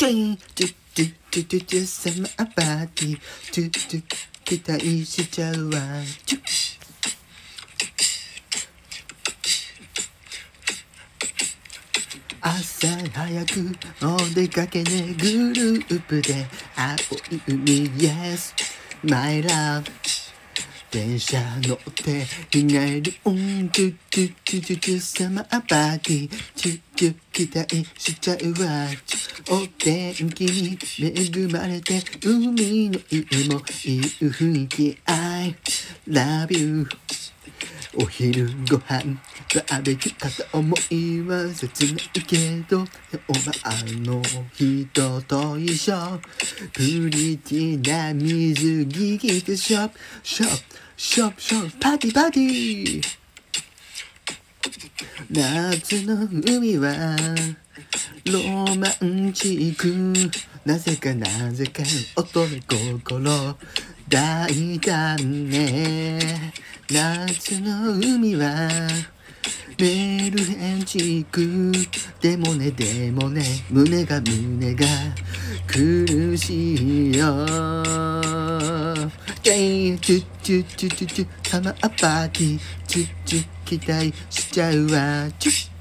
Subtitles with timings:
[0.00, 3.20] チュイチュチュチュチュチュサマーパーティー
[3.52, 4.02] チュチュ
[4.46, 5.78] 期待しちゃうわ
[6.24, 6.40] チュ
[12.40, 16.94] 朝早くお出かけねグループで青
[17.36, 18.54] い海 Yes
[19.02, 19.84] my love
[20.90, 28.88] 電車乗って日帰りうんキュキュキュキュキュサマーパーティーキュキュ期待しちゃうわ
[29.50, 35.54] お天気に恵まれて海の家もいい雰囲気 I
[36.08, 36.86] love you
[37.96, 39.20] お昼ご飯
[39.54, 42.36] バーベキューかと思いは切ないけ
[42.68, 44.22] ど今日はあの
[44.54, 46.20] 人と一緒。
[46.72, 53.02] プリティな水着着てショップショップショップショップパティパティ
[55.30, 57.16] 夏の海は
[58.26, 60.30] ロマンチック。
[60.64, 61.82] なぜかなぜか
[62.16, 63.56] 乙女心。
[64.08, 66.52] 大胆ね。
[66.88, 68.68] 夏の海は
[69.76, 71.72] ベルヘンチーク。
[72.20, 74.86] でもねでもね胸が胸が
[75.66, 77.46] 苦しいよ。
[79.42, 85.30] チュチュチュチュチュチュサマーパーティーチュチュ期待しちゃうわ。
[85.38, 85.79] チュッ。